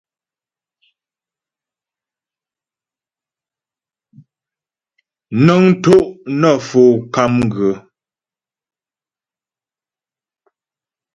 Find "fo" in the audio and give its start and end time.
6.67-6.81